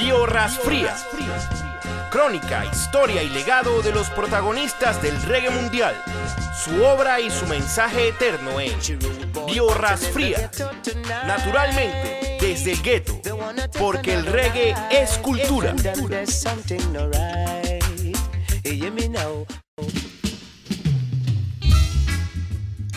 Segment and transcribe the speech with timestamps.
[0.00, 1.06] Biorras Frías.
[2.10, 5.94] Crónica, historia y legado de los protagonistas del reggae mundial.
[6.64, 8.72] Su obra y su mensaje eterno en
[9.46, 10.50] Biorras Frías.
[11.26, 13.20] Naturalmente, desde el gueto.
[13.78, 15.74] Porque el reggae es cultura.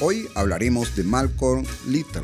[0.00, 2.22] Hoy hablaremos de Malcolm Little,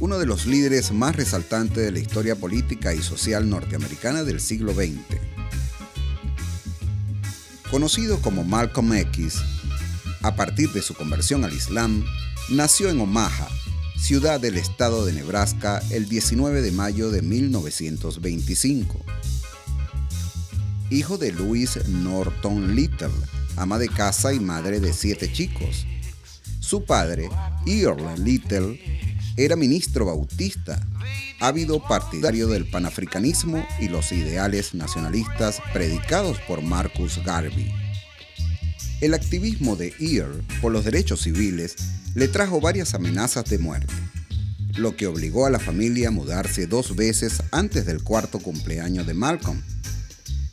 [0.00, 4.72] uno de los líderes más resaltantes de la historia política y social norteamericana del siglo
[4.72, 4.98] XX.
[7.70, 9.36] Conocido como Malcolm X,
[10.22, 12.04] a partir de su conversión al Islam,
[12.48, 13.48] nació en Omaha,
[13.98, 19.04] ciudad del estado de Nebraska, el 19 de mayo de 1925.
[20.90, 23.10] Hijo de Louis Norton Little,
[23.56, 25.84] ama de casa y madre de siete chicos.
[26.60, 27.28] Su padre,
[27.66, 28.78] Earl Little,
[29.38, 30.84] era ministro bautista,
[31.38, 37.72] ávido partidario del panafricanismo y los ideales nacionalistas predicados por Marcus Garvey.
[39.00, 41.76] El activismo de Earl por los derechos civiles
[42.16, 43.94] le trajo varias amenazas de muerte,
[44.74, 49.14] lo que obligó a la familia a mudarse dos veces antes del cuarto cumpleaños de
[49.14, 49.62] Malcolm.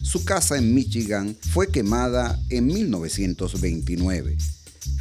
[0.03, 4.37] Su casa en Michigan fue quemada en 1929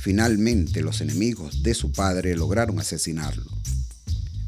[0.05, 3.50] Finalmente los enemigos de su padre lograron asesinarlo.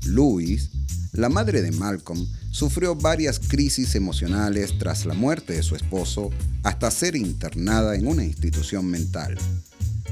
[0.07, 0.71] Louise,
[1.12, 6.31] la madre de Malcolm, sufrió varias crisis emocionales tras la muerte de su esposo
[6.63, 9.37] hasta ser internada en una institución mental.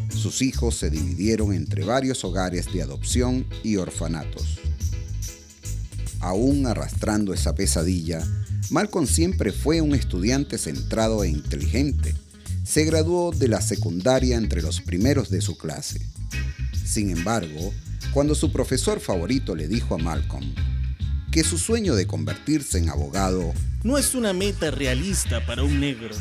[0.08, 4.58] Sus hijos se dividieron entre varios hogares de adopción y orfanatos.
[6.20, 8.22] Aún arrastrando esa pesadilla,
[8.70, 12.14] Malcolm siempre fue un estudiante centrado e inteligente
[12.64, 16.00] se graduó de la secundaria entre los primeros de su clase.
[16.84, 17.72] Sin embargo,
[18.12, 20.54] cuando su profesor favorito le dijo a Malcolm
[21.30, 23.52] que su sueño de convertirse en abogado
[23.82, 26.14] no es una meta realista para un negro,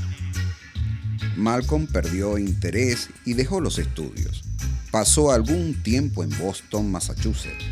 [1.36, 4.44] Malcolm perdió interés y dejó los estudios.
[4.92, 7.66] Pasó algún tiempo en Boston, Massachusetts,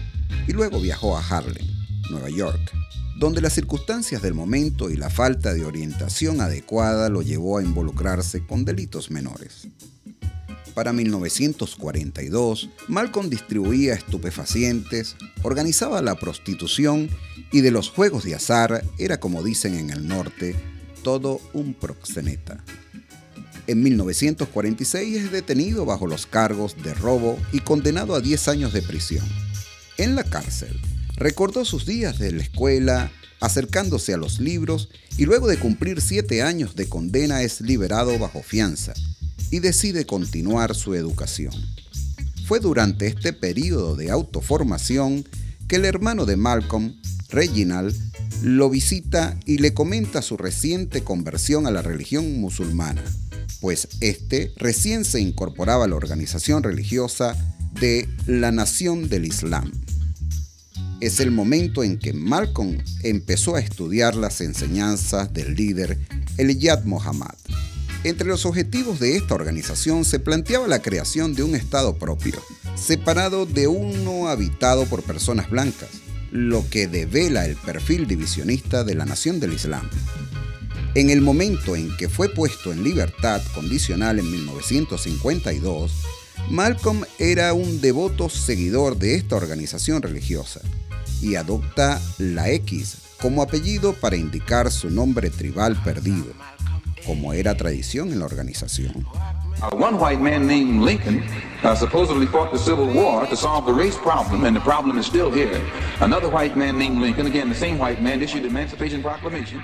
[0.47, 1.68] y luego viajó a Harlem,
[2.09, 2.72] Nueva York,
[3.19, 8.46] donde las circunstancias del momento y la falta de orientación adecuada lo llevó a involucrarse
[8.46, 9.68] con delitos menores.
[10.74, 17.09] Para 1942, Malcolm distribuía estupefacientes, organizaba la prostitución
[17.52, 20.56] y de los juegos de azar era, como dicen en el norte,
[21.04, 22.64] todo un proxeneta.
[23.68, 28.81] En 1946 es detenido bajo los cargos de robo y condenado a 10 años de
[28.81, 29.26] prisión.
[29.98, 30.80] En la cárcel,
[31.22, 33.12] Recordó sus días de la escuela,
[33.42, 34.90] acercándose a los libros
[35.20, 38.96] y luego de cumplir siete años de condena es liberado bajo fianza
[39.51, 41.53] y decide continuar su educación.
[42.47, 45.25] Fue durante este periodo de autoformación
[45.67, 47.95] que el hermano de Malcolm, Reginald,
[48.41, 53.03] lo visita y le comenta su reciente conversión a la religión musulmana,
[53.59, 57.35] pues este recién se incorporaba a la organización religiosa
[57.79, 59.72] de la Nación del Islam
[61.01, 65.97] es el momento en que Malcolm empezó a estudiar las enseñanzas del líder
[66.38, 67.41] Elijah Muhammad.
[68.03, 72.41] Entre los objetivos de esta organización se planteaba la creación de un Estado propio,
[72.75, 75.89] separado de uno habitado por personas blancas,
[76.31, 79.88] lo que devela el perfil divisionista de la nación del Islam.
[80.95, 85.91] En el momento en que fue puesto en libertad condicional en 1952,
[86.50, 90.59] Malcolm era un devoto seguidor de esta organización religiosa
[91.22, 96.33] y adopta la X como apellido para indicar su nombre tribal perdido,
[97.06, 99.06] como era tradición en la organización.
[99.62, 101.23] Uh, one white man named Lincoln
[101.63, 105.06] uh, supposedly fought the Civil War to solve the race problem, and the problem is
[105.06, 105.62] still here.
[106.00, 109.62] Another white man named Lincoln, again the same white man, issued the Emancipation Proclamation.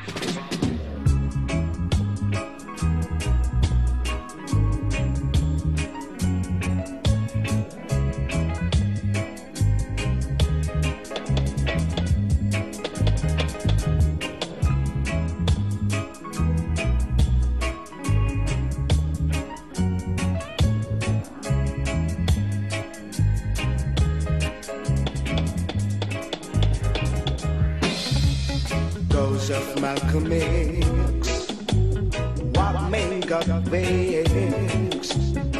[33.27, 35.56] got waves.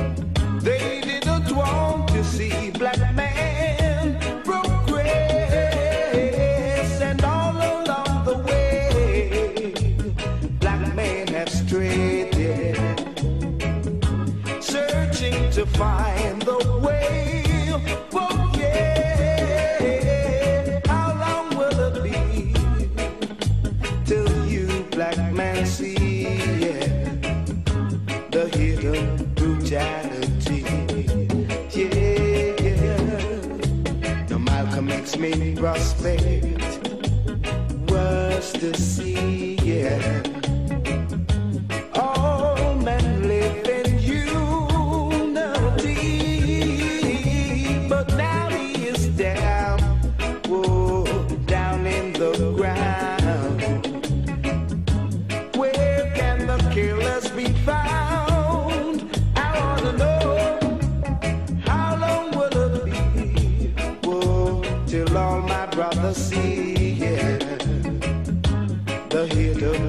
[64.88, 67.38] Till all my brothers see yeah,
[69.10, 69.87] the hidden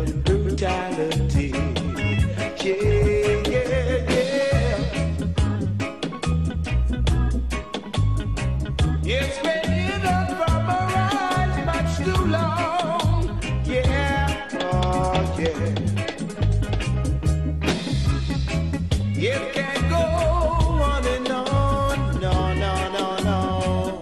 [19.20, 24.00] It can't go on and on, no, no, no, no.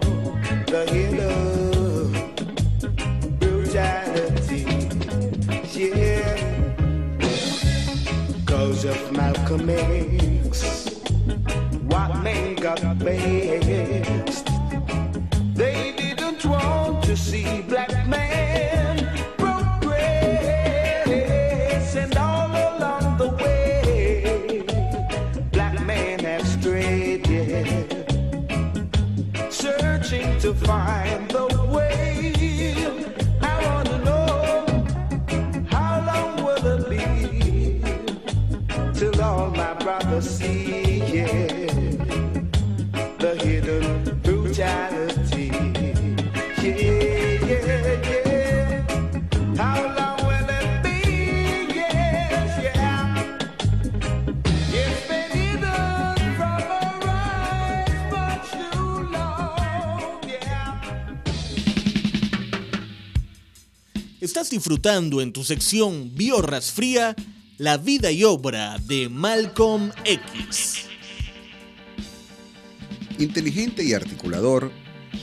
[0.66, 2.12] The hidden
[3.38, 4.64] brutality,
[5.74, 6.36] yeah.
[8.84, 11.00] Of Malcolm X,
[11.88, 13.45] white men got best.
[30.64, 31.15] Find
[64.36, 67.16] Estás disfrutando en tu sección Biorras Fría
[67.56, 70.88] la vida y obra de Malcolm X.
[73.18, 74.70] Inteligente y articulador,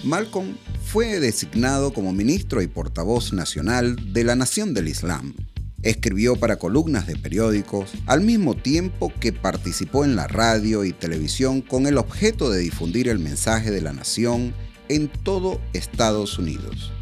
[0.04, 5.36] Malcolm fue designado como ministro y portavoz nacional de la Nación del Islam.
[5.84, 11.62] Escribió para columnas de periódicos, al mismo tiempo que participó en la radio y televisión
[11.62, 14.56] con el objeto de difundir el mensaje de la nación
[14.90, 16.93] en todo Estados Unidos.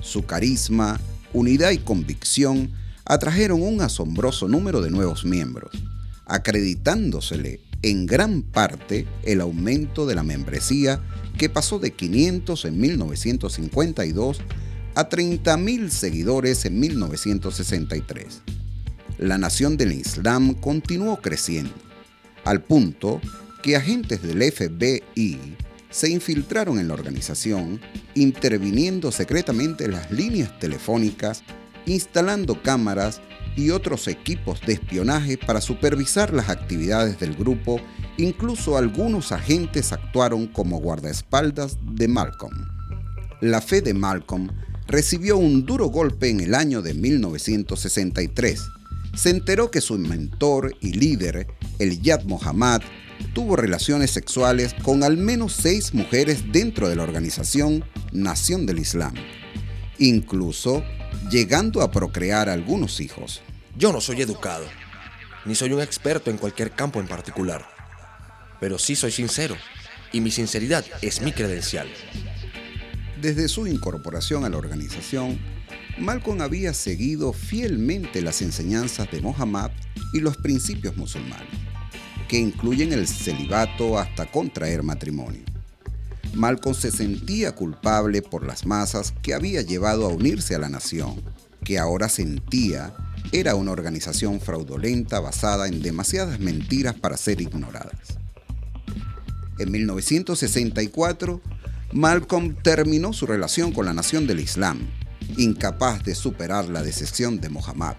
[0.00, 1.00] Su carisma,
[1.32, 2.70] unidad y convicción
[3.04, 5.70] atrajeron un asombroso número de nuevos miembros,
[6.26, 11.00] acreditándosele en gran parte el aumento de la membresía
[11.38, 14.40] que pasó de 500 en 1952
[14.94, 18.42] a 30.000 seguidores en 1963.
[19.18, 21.74] La nación del Islam continuó creciendo,
[22.44, 23.20] al punto
[23.62, 25.56] que agentes del FBI
[25.90, 27.80] se infiltraron en la organización,
[28.14, 31.42] interviniendo secretamente en las líneas telefónicas,
[31.86, 33.20] instalando cámaras
[33.56, 37.80] y otros equipos de espionaje para supervisar las actividades del grupo,
[38.16, 42.68] incluso algunos agentes actuaron como guardaespaldas de Malcolm.
[43.40, 44.48] La fe de Malcolm
[44.86, 48.60] recibió un duro golpe en el año de 1963.
[49.14, 52.82] Se enteró que su mentor y líder, el Yad Mohammad,
[53.34, 59.14] tuvo relaciones sexuales con al menos seis mujeres dentro de la organización Nación del Islam,
[59.98, 60.84] incluso
[61.30, 63.42] llegando a procrear algunos hijos.
[63.76, 64.66] Yo no soy educado,
[65.44, 67.66] ni soy un experto en cualquier campo en particular,
[68.60, 69.56] pero sí soy sincero,
[70.12, 71.88] y mi sinceridad es mi credencial.
[73.20, 75.38] Desde su incorporación a la organización,
[75.98, 79.70] Malcolm había seguido fielmente las enseñanzas de Mohammed
[80.12, 81.48] y los principios musulmanes,
[82.30, 85.42] que incluyen el celibato hasta contraer matrimonio.
[86.32, 91.20] Malcolm se sentía culpable por las masas que había llevado a unirse a la nación,
[91.64, 92.94] que ahora sentía
[93.32, 98.16] era una organización fraudulenta basada en demasiadas mentiras para ser ignoradas.
[99.58, 101.40] En 1964,
[101.92, 104.78] Malcolm terminó su relación con la nación del Islam,
[105.36, 107.96] incapaz de superar la decepción de Mohammed.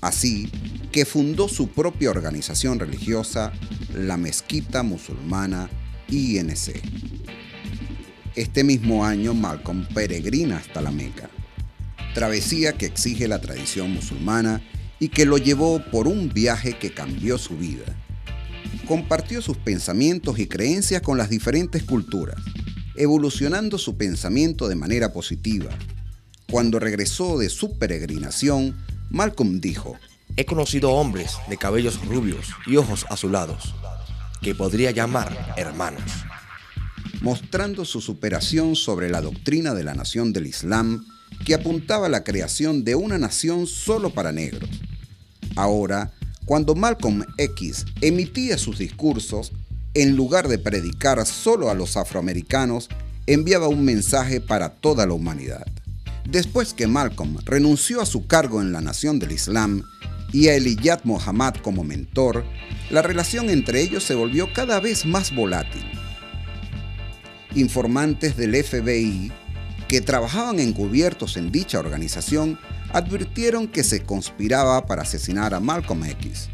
[0.00, 0.50] Así
[0.90, 3.52] que fundó su propia organización religiosa,
[3.94, 5.68] la Mezquita Musulmana
[6.08, 6.82] INC.
[8.34, 11.28] Este mismo año, Malcolm peregrina hasta la Meca,
[12.14, 14.62] travesía que exige la tradición musulmana
[15.00, 17.84] y que lo llevó por un viaje que cambió su vida.
[18.86, 22.40] Compartió sus pensamientos y creencias con las diferentes culturas,
[22.96, 25.70] evolucionando su pensamiento de manera positiva.
[26.50, 28.76] Cuando regresó de su peregrinación,
[29.10, 29.96] Malcolm dijo,
[30.38, 33.74] He conocido hombres de cabellos rubios y ojos azulados,
[34.40, 36.04] que podría llamar hermanos.
[37.22, 41.04] mostrando su superación sobre la doctrina de la nación del Islam
[41.44, 44.70] que apuntaba a la creación de una nación solo para negros.
[45.56, 46.12] Ahora,
[46.44, 49.50] cuando Malcolm X emitía sus discursos,
[49.94, 52.88] en lugar de predicar solo a los afroamericanos,
[53.26, 55.66] enviaba un mensaje para toda la humanidad.
[56.30, 59.82] Después que Malcolm renunció a su cargo en la Nación del Islam
[60.32, 62.44] y a Elijah Muhammad como mentor,
[62.90, 65.84] la relación entre ellos se volvió cada vez más volátil.
[67.54, 69.32] Informantes del FBI
[69.88, 72.58] que trabajaban encubiertos en dicha organización
[72.92, 76.48] advirtieron que se conspiraba para asesinar a Malcolm X.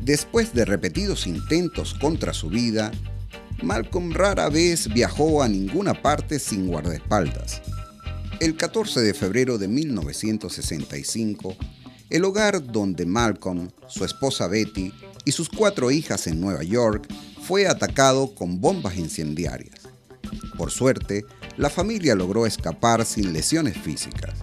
[0.00, 2.90] Después de repetidos intentos contra su vida,
[3.62, 7.62] Malcolm rara vez viajó a ninguna parte sin guardaespaldas.
[8.40, 11.56] El 14 de febrero de 1965,
[12.10, 14.92] el hogar donde Malcolm, su esposa Betty
[15.24, 17.08] y sus cuatro hijas en Nueva York
[17.42, 19.80] fue atacado con bombas incendiarias.
[20.56, 21.24] Por suerte,
[21.56, 24.34] la familia logró escapar sin lesiones físicas.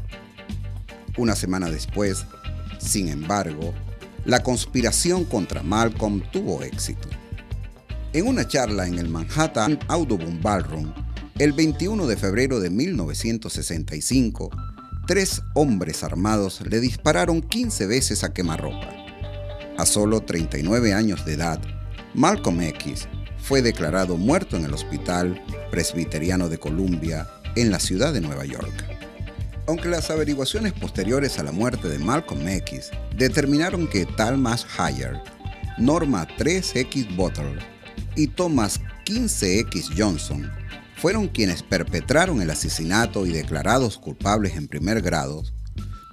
[1.18, 2.26] Una semana después,
[2.80, 3.74] sin embargo,
[4.26, 7.08] la conspiración contra Malcolm tuvo éxito.
[8.14, 10.94] En una charla en el Manhattan Audubon Ballroom,
[11.40, 14.50] el 21 de febrero de 1965,
[15.06, 18.90] tres hombres armados le dispararon 15 veces a quemarropa.
[19.78, 21.60] A solo 39 años de edad,
[22.14, 23.08] Malcolm X
[23.38, 28.72] fue declarado muerto en el Hospital Presbiteriano de Columbia en la ciudad de Nueva York.
[29.68, 35.22] Aunque las averiguaciones posteriores a la muerte de Malcolm X determinaron que Talmas Hyer,
[35.78, 37.60] Norma 3X Bottle
[38.16, 40.50] y Thomas 15X Johnson
[41.04, 45.44] fueron quienes perpetraron el asesinato y declarados culpables en primer grado,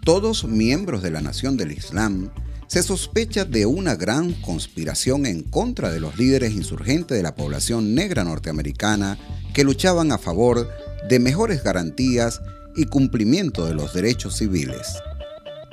[0.05, 2.33] todos miembros de la Nación del Islam,
[2.67, 7.95] se sospecha de una gran conspiración en contra de los líderes insurgentes de la población
[7.95, 9.17] negra norteamericana
[9.55, 10.69] que luchaban a favor
[11.09, 12.41] de mejores garantías
[12.75, 14.89] y cumplimiento de los derechos civiles.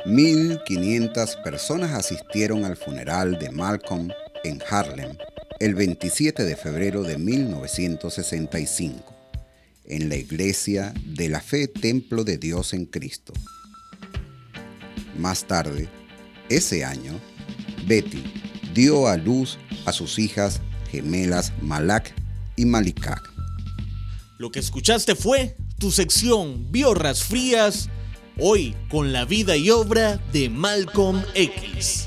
[0.05, 4.09] 1.500 personas asistieron al funeral de Malcolm
[4.43, 5.17] en Harlem
[5.59, 9.15] el 27 de febrero de 1965,
[9.85, 13.33] en la iglesia de la Fe Templo de Dios en Cristo.
[15.17, 15.89] Más tarde,
[16.49, 17.19] ese año,
[17.87, 18.23] Betty
[18.73, 20.61] dio a luz a sus hijas
[20.91, 22.13] gemelas Malak
[22.55, 23.21] y Malikak.
[24.37, 27.89] Lo que escuchaste fue tu sección Biorras Frías,
[28.37, 32.06] hoy con la vida y obra de Malcolm X.